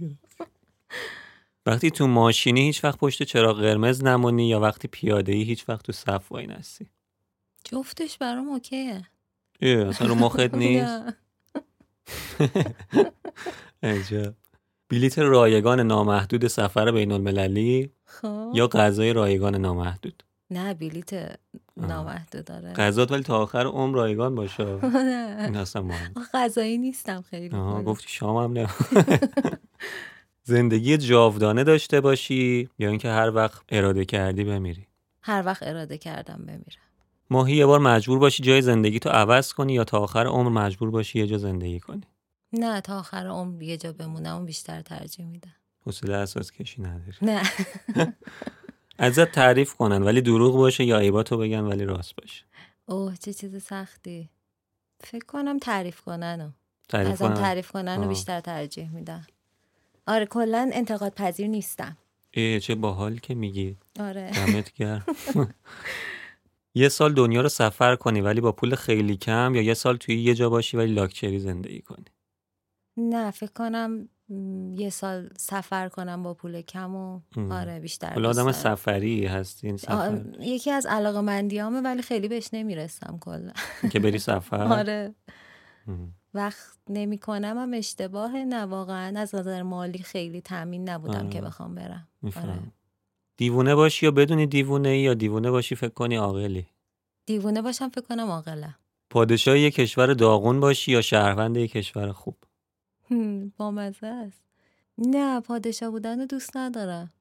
وقتی 1.65 1.91
تو 1.91 2.07
ماشینی 2.07 2.61
هیچ 2.61 2.83
وقت 2.83 2.97
پشت 2.99 3.23
چراغ 3.23 3.61
قرمز 3.61 4.03
نمونی 4.03 4.49
یا 4.49 4.59
وقتی 4.59 4.87
پیاده 4.87 5.31
ای 5.31 5.43
هیچ 5.43 5.69
وقت 5.69 5.85
تو 5.85 5.91
صف 5.91 6.31
وای 6.31 6.47
نستی؟ 6.47 6.87
جفتش 7.63 8.17
برام 8.17 8.47
اوکیه. 8.49 9.01
اصلا 9.61 10.07
رو 10.07 10.15
مخت 10.15 10.55
نیست. 10.63 11.03
عجب. 13.83 14.33
بلیت 14.89 15.19
رایگان 15.19 15.79
نامحدود 15.79 16.47
سفر 16.47 16.91
بین 16.91 17.11
المللی 17.11 17.91
خب. 18.05 18.51
یا 18.53 18.67
غذای 18.67 19.13
رایگان 19.13 19.55
نامحدود؟ 19.55 20.23
نه 20.51 20.73
بلیت 20.73 21.39
نامحدود 21.77 22.45
داره 22.45 22.73
غذات 22.73 23.11
ولی 23.11 23.23
تا 23.23 23.37
آخر 23.37 23.65
عمر 23.65 23.95
رایگان 23.95 24.35
باشه. 24.35 24.63
نه 24.83 25.37
این 25.45 25.55
اصلا 25.57 25.81
مهم. 25.81 26.13
غذایی 26.33 26.77
نیستم 26.77 27.21
خیلی. 27.21 27.55
آها 27.55 27.73
کلا. 27.73 27.83
گفتی 27.83 28.07
شام 28.09 28.37
هم 28.37 28.53
نه. 28.53 28.69
زندگی 30.43 30.97
جاودانه 30.97 31.63
داشته 31.63 32.01
باشی 32.01 32.69
یا 32.79 32.89
اینکه 32.89 33.09
هر 33.09 33.31
وقت 33.35 33.61
اراده 33.69 34.05
کردی 34.05 34.43
بمیری؟ 34.43 34.87
هر 35.21 35.43
وقت 35.45 35.63
اراده 35.63 35.97
کردم 35.97 36.37
بمیرم. 36.37 36.86
ماهی 37.29 37.55
یه 37.55 37.65
بار 37.65 37.79
مجبور 37.79 38.19
باشی 38.19 38.43
جای 38.43 38.61
زندگی 38.61 38.99
تو 38.99 39.09
عوض 39.09 39.53
کنی 39.53 39.73
یا 39.73 39.83
تا 39.83 39.99
آخر 39.99 40.27
عمر 40.27 40.49
مجبور 40.49 40.91
باشی 40.91 41.19
یه 41.19 41.27
جا 41.27 41.37
زندگی 41.37 41.79
کنی؟ 41.79 42.01
نه 42.53 42.81
تا 42.81 42.99
آخر 42.99 43.27
عمر 43.27 43.63
یه 43.63 43.77
جا 43.77 43.91
بمونم 43.93 44.35
اون 44.35 44.45
بیشتر 44.45 44.81
ترجیح 44.81 45.25
میدم. 45.25 45.55
حوصله 45.85 46.15
اساس 46.15 46.51
کشی 46.51 46.81
نداری. 46.81 47.17
نه. 47.21 47.41
ازت 48.99 49.31
تعریف 49.31 49.73
کنن 49.73 50.03
ولی 50.03 50.21
دروغ 50.21 50.55
باشه 50.55 50.83
یا 50.83 50.99
عیباتو 50.99 51.37
بگن 51.37 51.59
ولی 51.61 51.85
راست 51.85 52.15
باشه. 52.15 52.45
اوه 52.85 53.15
چه 53.17 53.33
چیز 53.33 53.63
سختی. 53.63 54.29
فکر 55.03 55.25
کنم 55.25 55.59
تعریف 55.59 56.01
کنن 56.01 56.53
تعریف 56.89 57.11
ازم 57.11 57.27
کنن؟ 57.27 57.37
تعریف 57.37 57.71
کنن. 57.71 58.03
و 58.03 58.07
بیشتر 58.07 58.39
ترجیح 58.39 58.89
میدم. 58.91 59.27
آره 60.07 60.25
کلا 60.25 60.69
انتقاد 60.73 61.13
پذیر 61.13 61.47
نیستم. 61.47 61.97
ای 62.31 62.59
چه 62.59 62.75
باحال 62.75 63.17
که 63.17 63.35
میگی. 63.35 63.77
آره. 63.99 64.31
دمت 64.31 64.73
گرم. 64.77 65.05
یه 66.77 66.89
سال 66.89 67.13
دنیا 67.13 67.41
رو 67.41 67.49
سفر 67.49 67.95
کنی 67.95 68.21
ولی 68.21 68.41
با 68.41 68.51
پول 68.51 68.75
خیلی 68.75 69.17
کم 69.17 69.55
یا 69.55 69.61
یه 69.61 69.73
سال 69.73 69.97
توی 69.97 70.21
یه 70.21 70.33
جا 70.33 70.49
باشی 70.49 70.77
ولی 70.77 70.93
لاکچری 70.93 71.39
زندگی 71.39 71.81
کنی 71.81 72.05
نه 72.97 73.31
فکر 73.31 73.51
کنم 73.51 74.09
یه 74.75 74.89
سال 74.89 75.29
سفر 75.37 75.89
کنم 75.89 76.23
با 76.23 76.33
پول 76.33 76.61
کم 76.61 76.95
و. 76.95 77.21
آره 77.51 77.79
بیشتر 77.79 78.13
حالا 78.13 78.27
دوست 78.27 78.39
آدم. 78.39 78.51
سفری 78.51 79.25
هستی 79.25 79.67
این 79.67 79.79
آه، 79.87 80.15
سفر 80.15 80.25
یکی 80.39 80.71
از 80.71 80.85
علاقه 80.85 81.21
مندیامه 81.21 81.81
ولی 81.81 82.01
خیلی 82.01 82.27
بهش 82.27 82.49
نمی‌رسم 82.53 83.17
کلا 83.21 83.51
که 83.91 83.99
بری 83.99 84.19
سفر 84.29 84.63
آره 84.73 85.15
ام. 85.87 86.13
وقت 86.33 86.77
نمی 86.89 87.17
کنم 87.17 87.57
هم 87.57 87.73
اشتباهه 87.73 88.43
نه 88.45 88.65
واقعا 88.65 89.19
از 89.19 89.35
نظر 89.35 89.61
مالی 89.61 89.99
خیلی 89.99 90.41
تامین 90.41 90.89
نبودم 90.89 91.19
آره. 91.19 91.29
که 91.29 91.41
بخوام 91.41 91.75
برم 91.75 92.07
آره. 92.35 92.59
دیوونه 93.37 93.75
باشی 93.75 94.05
یا 94.05 94.11
بدونی 94.11 94.45
دیوونه 94.45 94.89
ای 94.89 94.99
یا 94.99 95.13
دیوونه 95.13 95.51
باشی 95.51 95.75
فکر 95.75 95.89
کنی 95.89 96.15
عاقلی؟ 96.15 96.65
دیوونه 97.25 97.61
باشم 97.61 97.89
فکر 97.89 98.01
کنم 98.01 98.27
عاقلم. 98.31 98.75
پادشاه 99.09 99.59
یه 99.59 99.71
کشور 99.71 100.13
داغون 100.13 100.59
باشی 100.59 100.91
یا 100.91 101.01
شهروند 101.01 101.57
یه 101.57 101.67
کشور 101.67 102.11
خوب؟ 102.11 102.35
با 103.57 103.71
مزه 103.71 104.07
است. 104.07 104.41
نه 104.97 105.39
پادشاه 105.41 105.89
بودن 105.89 106.19
رو 106.19 106.25
دوست 106.25 106.57
ندارم. 106.57 107.13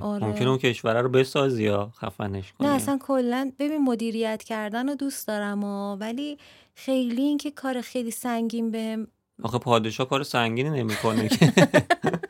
آره. 0.00 0.26
ممکنه 0.26 0.48
اون 0.48 0.58
کشور 0.58 1.02
رو 1.02 1.08
بسازی 1.08 1.62
یا 1.62 1.92
خفنش 1.96 2.52
کنی؟ 2.52 2.68
نه 2.68 2.74
اصلا 2.74 2.98
کلا 3.00 3.52
ببین 3.58 3.84
مدیریت 3.84 4.42
کردن 4.42 4.88
رو 4.88 4.94
دوست 4.94 5.28
دارم 5.28 5.64
و 5.64 5.96
ولی 5.96 6.38
خیلی 6.74 7.22
اینکه 7.22 7.50
کار 7.50 7.80
خیلی 7.80 8.10
سنگین 8.10 8.70
بهم 8.70 9.06
آخه 9.42 9.58
پادشاه 9.58 10.08
کار 10.08 10.22
سنگینی 10.22 10.70
نمی‌کنه 10.70 11.28
که. 11.28 11.52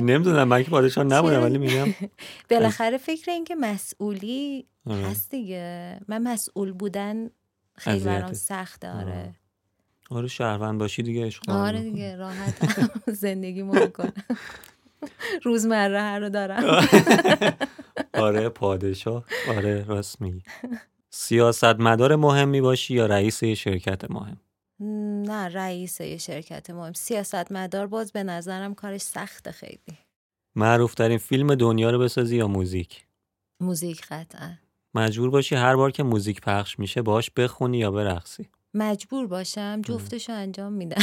نمی‌دونم 0.00 0.48
من 0.48 0.62
که 0.62 0.70
پادشاه 0.70 1.04
نبودم؟ 1.04 1.42
ولی 1.42 1.58
میگم. 1.58 1.94
بالاخره 2.50 2.96
فکر 2.98 3.30
اینکه 3.30 3.54
مسئولی 3.54 4.66
آره. 4.86 5.06
هست 5.06 5.30
دیگه. 5.30 5.98
من 6.08 6.22
مسئول 6.22 6.72
بودن 6.72 7.30
خیلی 7.76 8.04
برام. 8.04 8.32
سخته 8.32 8.90
آره. 8.90 9.34
آره 10.10 10.28
شهروند 10.28 10.78
باشی 10.80 11.02
دیگه 11.02 11.26
عشق 11.26 11.50
آره. 11.50 11.80
دیگه 11.80 12.16
راحت 12.16 12.54
زندگی 13.12 13.62
می‌کنم. 13.62 14.12
روزمره 15.44 16.00
هر 16.00 16.18
رو 16.18 16.28
دارم. 16.28 16.86
آره 18.14 18.48
پادشاه. 18.48 19.24
آره 19.48 19.84
راست 19.84 20.20
میگی. 20.20 20.42
سیاستمدار 21.10 22.16
مهمی 22.16 22.60
باشی 22.60 22.94
یا 22.94 23.06
رئیس 23.06 23.44
شرکت 23.44 24.10
مهم؟ 24.10 24.36
نه 25.26 25.48
رئیس 25.48 26.00
یه 26.00 26.18
شرکت 26.18 26.70
مهم. 26.70 26.92
سیاست 26.92 27.52
مدار 27.52 27.86
باز 27.86 28.12
به 28.12 28.22
نظرم 28.22 28.74
کارش 28.74 29.00
سخته 29.00 29.52
خیلی. 29.52 29.98
معروف 30.56 30.94
ترین 30.94 31.18
فیلم 31.18 31.54
دنیا 31.54 31.90
رو 31.90 31.98
بسازی 31.98 32.36
یا 32.36 32.48
موزیک؟ 32.48 33.04
موزیک 33.60 34.06
قطعا. 34.10 34.52
مجبور 34.94 35.30
باشی 35.30 35.54
هر 35.54 35.76
بار 35.76 35.90
که 35.90 36.02
موزیک 36.02 36.40
پخش 36.40 36.78
میشه 36.78 37.02
باش 37.02 37.30
بخونی 37.30 37.78
یا 37.78 37.90
برقصی؟ 37.90 38.48
مجبور 38.74 39.26
باشم 39.26 39.82
جفتشو 39.82 40.32
انجام 40.32 40.72
میدم. 40.72 41.02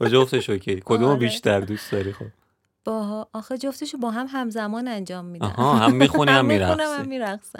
با 0.00 0.08
جفتش 0.08 0.50
اوکی. 0.50 0.80
کدوم 0.84 1.04
آره. 1.08 1.18
بیشتر 1.18 1.60
دوست 1.60 1.92
داری 1.92 2.12
خب؟ 2.12 2.26
با 2.84 3.28
آخه 3.32 3.58
جفتشو 3.58 3.98
با 3.98 4.10
هم 4.10 4.26
همزمان 4.30 4.88
انجام 4.88 5.24
میدم. 5.24 5.46
آها 5.46 5.74
هم 5.74 5.94
می‌خونی 5.94 6.30
هم 6.32 6.46
میرقصی. 7.06 7.58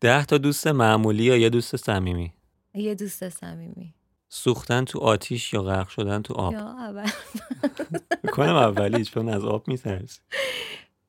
ده 0.00 0.24
تا 0.24 0.38
دوست 0.38 0.66
معمولی 0.66 1.24
یا 1.24 1.36
یه 1.36 1.48
دوست 1.48 1.76
صمیمی؟ 1.76 2.32
یه 2.80 2.94
دوست 2.94 3.28
صمیمی. 3.28 3.94
سوختن 4.28 4.84
تو 4.84 4.98
آتیش 4.98 5.52
یا 5.52 5.62
غرق 5.62 5.88
شدن 5.88 6.22
تو 6.22 6.34
آب؟ 6.34 6.52
یا 6.52 6.60
اول. 6.68 7.08
کنم 8.32 8.54
اولی 8.56 9.04
چون 9.04 9.28
از 9.28 9.44
آب 9.44 9.68
میترسی. 9.68 10.20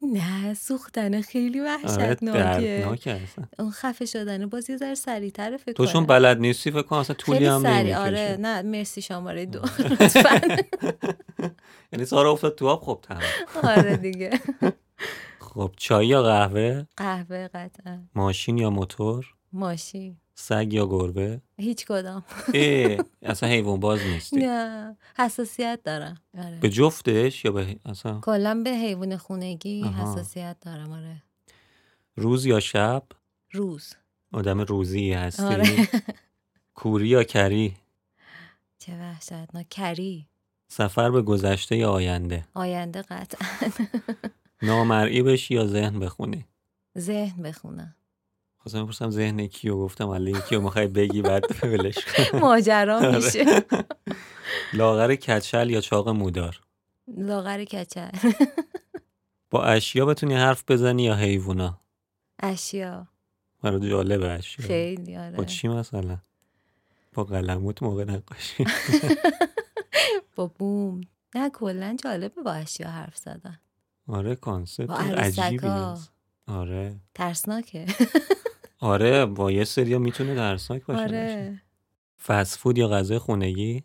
نه 0.02 0.54
سوختن 0.54 1.22
خیلی 1.22 1.60
آره 1.62 1.70
وحشتناکه 1.86 3.12
اصلا. 3.12 3.46
اون 3.60 3.72
خفه 3.72 4.06
شدن 4.06 4.50
باز 4.50 4.70
یه 4.70 4.78
ذره 4.78 4.96
سریعتره 4.96 5.58
فکر 5.58 5.72
تو 5.74 5.86
چون. 5.86 6.06
بلد 6.06 6.40
نیستی 6.40 6.72
فکر 6.72 6.82
کنم 6.82 7.00
اصلا 7.00 7.16
طولی 7.16 7.46
هم 7.46 7.64
سریع 7.64 7.98
آره. 7.98 8.38
نه 8.40 8.62
مرسی 8.62 9.02
شماره 9.02 9.46
دو. 9.46 9.62
یعنی 11.94 12.06
سارا 12.06 12.32
افتاد 12.32 12.56
تو 12.56 12.68
آب 12.68 12.82
خب 12.84 13.00
تمام. 13.02 13.22
آره 13.64 13.98
دیگه. 13.98 14.40
خب 15.40 15.72
چای 15.78 16.08
یا 16.08 16.24
قهوه؟ 16.24 16.86
قهوه 16.98 17.48
قطعا. 17.48 18.04
ماشین 18.16 18.58
یا 18.58 18.70
موتور؟ 18.70 19.34
ماشین. 19.54 20.18
سگ 20.40 20.74
یا 20.74 20.86
گربه؟ 20.86 21.42
هیچ 21.58 21.86
کدام. 21.86 22.24
اصلا 23.22 23.50
حیوان 23.50 23.80
باز 23.80 24.00
نیستی. 24.02 24.36
نه 24.36 24.98
حساسیت 25.18 25.80
دارم. 25.84 26.18
آره. 26.38 26.60
به 26.60 26.70
جفتش 26.70 27.46
یا 27.46 27.52
به 27.52 27.80
اصلا؟ 27.86 28.20
کلا 28.20 28.62
به 28.64 28.70
حیوان 28.70 29.18
خونگی 29.18 29.84
آها. 29.84 30.12
حساسیت 30.12 30.58
دارم 30.62 30.92
آره. 30.92 31.24
روز 32.16 32.46
یا 32.46 32.60
شب؟ 32.60 33.04
روز. 33.52 33.94
آدم 34.34 34.62
روزی 34.62 35.14
هستی. 35.14 35.44
آره. 35.44 35.88
کوری 36.80 37.08
یا 37.08 37.24
کری؟ 37.24 37.76
چه 38.80 39.00
وحشتناک. 39.00 39.70
کری. 39.70 40.28
سفر 40.68 41.12
به 41.12 41.22
گذشته 41.22 41.78
یا 41.78 41.92
آینده؟ 41.92 42.46
آینده 42.54 43.02
قطعا. 43.02 43.48
نامرئی 44.62 45.22
بشی 45.22 45.54
یا 45.54 45.68
ذهن 45.68 46.00
بخونی؟ 46.00 46.46
ذهن 46.98 47.44
بخونم. 47.44 47.96
خواستم 48.70 48.84
بپرسم 48.84 49.10
ذهن 49.10 49.48
کیو؟ 49.48 49.78
گفتم 49.78 50.10
ولی 50.10 50.36
کیو 50.50 50.62
می‌خوای 50.62 50.88
بگی 50.88 51.22
بعد 51.22 51.44
ولش 51.64 51.96
ماجرا 52.42 52.98
آره. 52.98 53.16
میشه. 53.16 53.46
لاغر 54.74 55.16
کچل 55.16 55.70
یا 55.70 55.82
چاق 55.82 56.10
مودار؟ 56.10 56.62
لاغر 57.18 57.64
کچل. 57.64 58.10
با 59.52 59.64
اشیا 59.64 60.06
بتونی 60.06 60.34
حرف 60.36 60.64
بزنی 60.68 61.04
یا 61.04 61.16
حیوونا؟ 61.16 61.80
اشیا. 62.40 63.08
برای 63.62 63.90
جالبه 63.90 64.32
اشیا. 64.32 64.66
خیلی 64.66 65.16
با 65.18 65.22
آره 65.24 65.46
چی 65.46 65.68
مثلا؟ 65.68 66.18
با 67.14 67.24
قلموت 67.24 67.84
موقع 67.84 68.04
نقاشی. 68.04 68.66
با 70.36 70.48
بوم. 70.48 71.02
نه 71.36 71.50
کلا 71.50 71.98
جالبه 72.04 72.42
با 72.42 72.52
اشیا 72.52 72.90
حرف 72.90 73.18
زدن. 73.18 73.60
آره 74.08 74.36
کانسپت 74.36 74.88
با 74.88 74.96
عجیبی. 74.96 75.68
آره. 76.48 76.96
ترسناکه. 77.14 77.86
آره 78.80 79.26
با 79.26 79.52
یه 79.52 79.64
سریا 79.64 80.00
می‌تونه 80.00 80.36
درسناک 80.36 80.86
باشه 80.86 81.02
آره. 81.02 81.62
فست 82.26 82.58
فود 82.58 82.78
یا 82.78 82.88
غذای 82.88 83.20
خونگی؟ 83.20 83.84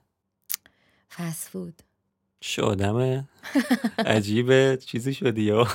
فست 1.11 1.49
فود 1.49 1.83
چه 2.41 2.63
آدم 2.63 3.29
عجیبه. 3.99 4.79
چیزی 4.87 5.15
شدی 5.15 5.43
یا؟ 5.43 5.69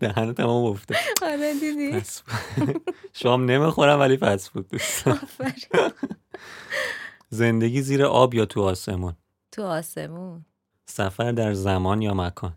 دهن 0.00 0.32
تمام 0.34 0.64
افته 0.64 0.96
آره 1.22 1.54
دیدی. 1.60 2.02
شام 3.12 3.44
نمی‌خورم 3.44 4.00
ولی 4.00 4.16
فست 4.16 4.48
فود 4.48 4.68
دوست. 4.68 5.04
زندگی 7.28 7.82
زیر 7.82 8.04
آب 8.04 8.34
یا 8.34 8.46
تو 8.46 8.62
آسمون؟ 8.62 9.16
تو 9.52 9.62
آسمون. 9.62 10.44
سفر 10.86 11.32
در 11.32 11.54
زمان 11.54 12.02
یا 12.02 12.14
مکان؟ 12.14 12.56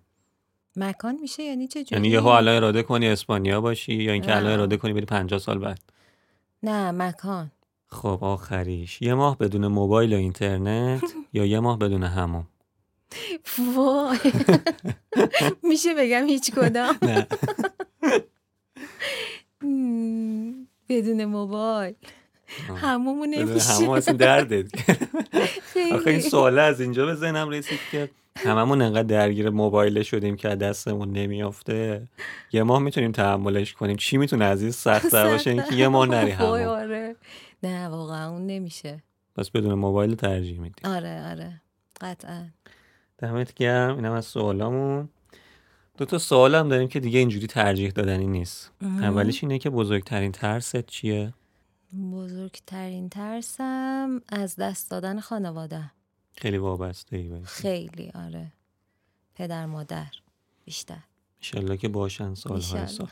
مکان 0.78 1.18
میشه 1.22 1.44
یعنی 1.44 1.68
چه 1.68 1.84
جوری؟ 1.84 2.02
یعنی 2.02 2.08
یهو 2.14 2.28
الان 2.28 2.56
اراده 2.56 2.84
کنی 2.84 3.08
اسپانیا 3.08 3.62
باشی 3.62 3.94
یا 3.94 4.14
اینکه 4.14 4.36
الان. 4.36 4.52
اراده 4.52 4.78
کنی 4.78 4.94
بری 4.94 5.06
50 5.06 5.40
سال 5.40 5.60
بعد؟ 5.60 5.80
نه 6.64 6.92
مکان. 6.92 7.52
خب 7.88 8.20
آخریش. 8.22 9.02
یه 9.02 9.14
ماه 9.14 9.38
بدون 9.38 9.68
موبایل 9.68 10.14
و 10.14 10.16
اینترنت 10.18 11.04
یا 11.34 11.46
یه 11.46 11.60
ماه 11.60 11.80
بدون 11.80 12.04
هموم 12.04 12.48
وای. 13.76 14.18
میشه 15.70 15.94
بگم 15.98 16.26
هیچ 16.28 16.52
کدام؟ 16.52 16.96
بدون 20.90 21.26
موبایل. 21.26 21.96
بدون 22.70 23.26
نمیشه. 23.26 23.74
هموم 23.74 23.90
اصلا 23.90 24.14
درده 24.14 24.66
آخه 25.92 26.10
این 26.10 26.22
سواله 26.22 26.62
از 26.62 26.82
اینجا 26.82 27.06
به 27.06 27.16
ذهنم 27.16 27.50
رسید 27.50 27.80
که 27.92 28.10
هممون 28.38 28.82
انقدر 28.82 29.04
درگیر 29.04 29.50
موبایل 29.50 30.04
شدیم 30.04 30.36
که 30.36 30.48
دستمون 30.48 31.12
نمیافته. 31.12 32.08
یه 32.52 32.64
ماه 32.64 32.80
می‌تونیم 32.80 33.12
تحملش 33.12 33.74
کنیم. 33.74 33.96
چی 33.96 34.18
می‌تونه 34.18 34.46
از 34.46 34.62
این 34.62 34.72
سخت 34.72 35.16
باشه. 35.16 35.50
اینکه 35.50 35.76
یه 35.76 35.88
ماه 35.88 36.08
نری 36.08 36.34
آره. 36.34 37.16
نه 37.64 37.88
واقعا 37.88 38.30
اون 38.30 38.46
نمیشه. 38.46 39.04
پس 39.36 39.50
بدون 39.50 39.74
موبایل 39.74 40.16
ترجیح 40.16 40.60
میدی 40.60 40.86
آره 40.86 41.30
آره. 41.32 41.62
قطعا. 42.02 42.46
دمت 43.18 43.54
گرم. 43.54 43.96
اینم 43.96 44.12
از 44.12 44.26
سوالامون. 44.26 45.10
دو 45.98 46.06
تا 46.06 46.18
سوال 46.18 46.56
هم 46.56 46.70
داریم 46.70 46.88
که 46.88 47.00
دیگه 47.00 47.20
اینجوری 47.20 47.48
ترجیح 47.48 47.92
دادنی 47.92 48.28
نیست. 48.28 48.72
اولیش 48.82 49.44
اینه 49.44 49.60
که 49.60 49.70
بزرگترین 49.70 50.32
ترست 50.32 50.86
چیه؟ 50.86 51.34
بزرگترین 52.12 53.10
ترسم 53.10 54.22
از 54.30 54.56
دست 54.56 54.92
دادن 54.92 55.20
خانواده. 55.20 55.92
خیلی 56.38 56.58
وابسته 56.58 57.18
ای 57.18 57.44
خیلی 57.44 58.12
آره. 58.16 58.54
پدر 59.36 59.66
مادر 59.66 60.12
بیشتر. 60.66 61.04
انشالله 61.38 61.78
که 61.78 61.88
باشن 61.88 62.34
سالهای 62.34 62.62
ایشالله. 62.62 62.88
سال 62.88 63.10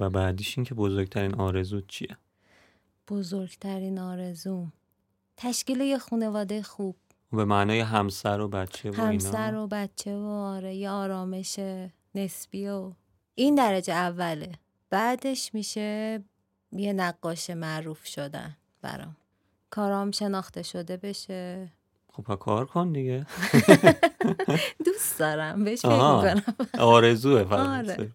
و 0.00 0.10
بعدیش 0.10 0.58
این 0.58 0.64
که 0.64 0.74
بزرگترین 0.74 1.34
آرزوت 1.34 1.86
چیه؟ 1.86 2.16
بزرگترین 3.08 3.98
آرزوم 3.98 4.72
تشکیل 5.36 5.80
یه 5.80 5.98
خانواده 5.98 6.62
خوب. 6.62 6.96
به 7.32 7.44
معنای 7.44 7.80
همسر 7.80 8.40
و 8.40 8.48
بچه 8.48 8.90
و 8.90 8.94
همسر 8.94 9.46
اینا 9.46 9.64
و 9.64 9.66
بچه 9.66 10.16
و 10.16 10.26
آره 10.26 10.74
یه 10.74 10.90
آرامش 10.90 11.60
نسبی 12.14 12.68
و 12.68 12.92
این 13.34 13.54
درجه 13.54 13.94
اوله. 13.94 14.52
بعدش 14.90 15.54
میشه 15.54 16.22
یه 16.72 16.92
نقاش 16.92 17.50
معروف 17.50 18.06
شدن 18.06 18.56
برام. 18.82 19.16
کارام 19.70 20.10
شناخته 20.10 20.62
شده 20.62 20.96
بشه. 20.96 21.72
خب 22.16 22.34
کار 22.34 22.66
کن 22.66 22.92
دیگه. 22.92 23.26
دوست 24.86 25.18
دارم 25.18 25.64
بهش 25.64 25.80
فکر. 25.80 26.34
می‌کنم. 26.34 26.54
آرزوه 26.78 27.42
آره. 27.54 28.12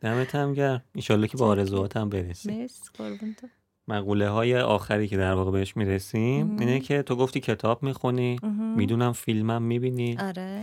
دمت 0.00 0.34
هم 0.34 0.54
گرم. 0.54 0.82
ایشالله 0.94 1.26
که 1.28 1.36
به 1.36 1.44
آرزوهات 1.44 1.96
هم 1.96 2.08
برسی. 2.08 2.60
مرسی 2.60 2.82
قربون 2.98 3.34
تو. 3.34 3.46
مقوله 3.88 4.28
های 4.28 4.58
آخری 4.58 5.08
که 5.08 5.16
در 5.16 5.34
واقع 5.34 5.50
بهش 5.50 5.76
می‌رسیم. 5.76 6.58
اینه 6.58 6.80
که 6.80 7.02
تو 7.02 7.16
گفتی 7.16 7.40
کتاب 7.40 7.82
می‌خونی. 7.82 8.38
می‌دونم 8.76 9.12
فیلمم 9.12 9.62
می‌بینی. 9.62 10.16
آره. 10.18 10.62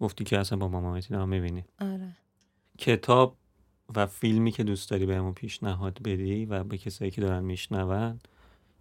گفتی 0.00 0.24
که 0.24 0.38
اصلا 0.38 0.58
با 0.58 0.68
ماما 0.68 1.00
هم 1.10 1.28
می‌بینی. 1.28 1.64
آره. 1.80 2.08
کتاب 2.78 3.36
و 3.96 4.06
فیلمی 4.06 4.50
که 4.50 4.64
دوست 4.64 4.90
داری 4.90 5.06
بهمون 5.06 5.34
پیشنهاد 5.34 6.02
بدی 6.04 6.46
و 6.46 6.64
به 6.64 6.78
کسایی 6.78 7.10
که 7.10 7.20
دارن 7.20 7.44
میشنون 7.44 8.20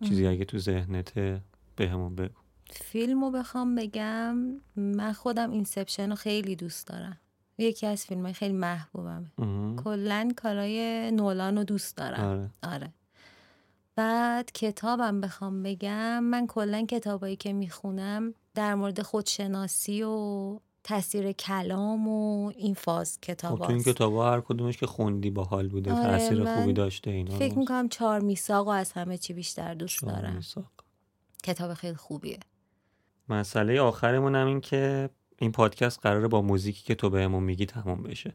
چیزی 0.08 0.28
اگه 0.28 0.46
تو 0.46 0.58
ذهنته 0.58 1.42
بهمون 1.76 2.16
بگو. 2.16 2.43
فیلمو 2.70 3.32
بخوام 3.32 3.76
بگم 3.76 4.38
من 4.76 5.14
خودم 5.14 5.52
Inception 5.52 6.10
رو 6.10 6.16
خیلی 6.16 6.56
دوست 6.56 6.88
دارم. 6.88 7.18
یکی 7.58 7.88
از 7.88 8.06
فیلم 8.06 8.24
های 8.24 8.34
خیلی 8.34 8.54
محبوبمه. 8.54 9.32
مهم. 9.38 9.76
کلا 9.76 10.32
کارای 10.38 11.12
نولان 11.12 11.58
رو 11.58 11.64
دوست 11.64 11.98
دارم. 11.98 12.24
آره. 12.24 12.74
آره. 12.74 12.94
بعد 13.96 14.52
کتابم 14.52 15.22
بخوام 15.22 15.64
بگم 15.64 16.24
من 16.24 16.48
کلا 16.48 16.86
کتابایی 16.86 17.36
که 17.36 17.54
می‌خونم 17.54 18.34
در 18.56 18.76
مورد 18.76 19.02
خودشناسی 19.02 20.04
و 20.04 20.60
تاثیر 20.84 21.32
کلام 21.32 22.08
و 22.08 22.52
این 22.58 22.74
فاز 22.74 23.14
خب 23.14 23.22
کتاب 23.22 23.60
تو 23.60 23.70
این 23.70 23.84
کتاب 23.84 24.18
هر 24.18 24.42
کدومش 24.42 24.78
که 24.78 24.88
خوندی 24.88 25.30
باحال 25.30 25.68
بوده 25.68 25.94
آره، 25.94 26.04
تاثیر 26.04 26.56
خوبی 26.56 26.74
داشته 26.74 27.12
اینا 27.12 27.36
فکر 27.36 27.58
می‌کنم 27.58 27.90
چهار 27.90 28.20
میساق 28.20 28.68
از 28.68 28.92
همه 28.92 29.18
چی 29.18 29.34
بیشتر 29.34 29.74
دوست 29.74 30.04
دارم. 30.04 30.36
میثاق. 30.36 30.72
کتاب 31.44 31.74
خیلی 31.74 31.96
خوبیه. 31.96 32.40
مسئله 33.30 33.82
آخرمون 33.82 34.36
هم 34.36 34.48
این 34.48 34.62
که 34.62 35.10
این 35.38 35.52
پادکست 35.52 36.00
قراره 36.00 36.28
با 36.28 36.42
موزیکی 36.42 36.84
که 36.84 36.96
تو 36.96 37.10
بهمون 37.10 37.44
میگی 37.44 37.66
تموم 37.66 38.04
بشه. 38.04 38.34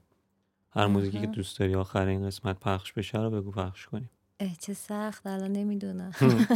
هر 0.71 0.87
موزیکی 0.87 1.21
که. 1.21 1.27
دوست 1.27 1.59
داری 1.59 1.75
آخر 1.75 2.07
این 2.07 2.27
قسمت 2.27 2.61
پخش 2.61 2.93
بشه 2.93 3.19
رو 3.19 3.31
بگو 3.31 3.51
پخش 3.51 3.87
کنیم. 3.87 4.11
اه 4.41 4.51
چه 4.61 4.75
سخت 4.75 5.27
الان 5.27 5.53
نمی‌دونم. 5.53 6.13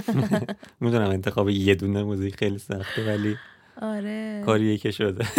می‌دونم 0.81 1.11
انتخاب 1.11 1.49
یه 1.49 1.75
دونه 1.75 2.03
موزیک 2.03 2.37
خیلی 2.37 2.59
سخته 2.59 3.07
ولی 3.07 3.37
آره. 3.83 4.43
کاریه 4.47 4.79
که 4.79 4.91
شده. 4.91 5.27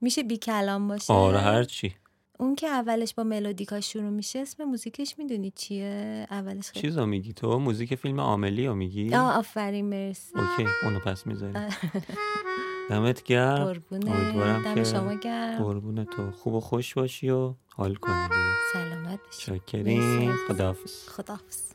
میشه 0.00 0.22
بی 0.22 0.36
کلام 0.36 0.88
باشه؟ 0.88 1.12
آره 1.12 1.38
هر 1.38 1.64
چی. 1.64 1.94
اون 2.42 2.54
که 2.54 2.66
اولش 2.66 3.14
با 3.14 3.24
ملودیکا 3.24 3.80
شروع 3.80 4.10
میشه 4.10 4.38
اسم 4.38 4.64
موزیکش 4.64 5.14
می‌دونی 5.18 5.50
چیه؟ 5.50 6.26
اولش 6.30 6.70
خیلی 6.70 6.88
چیزو 6.88 7.06
میگی 7.06 7.32
تو؟ 7.32 7.58
موزیک 7.58 7.94
فیلم 7.94 8.20
عاملی 8.20 8.66
رو 8.66 8.74
میگی؟ 8.74 9.14
آه 9.14 9.38
آفرین 9.38 9.88
مرسی. 9.88 10.34
اوکی 10.38 10.70
اونو 10.82 10.98
پس 10.98 11.26
می‌ذاریم 11.26 11.68
دمت 12.90 13.22
گرم. 13.22 13.64
قربونه 13.64 14.74
دم 14.74 14.84
شما 14.84 15.14
گرم. 15.14 15.58
قربون 15.64 16.04
تو. 16.04 16.30
خوب 16.30 16.54
و 16.54 16.60
خوش 16.60 16.94
باشی 16.94 17.30
و 17.30 17.54
حال 17.68 17.94
کنی. 17.94 18.28
سلامت 18.72 19.20
باشی. 19.24 19.42
شاکرین. 19.42 20.00
مرسی. 20.00 20.32
خداحافظ. 20.48 21.08
خداحافظ. 21.08 21.71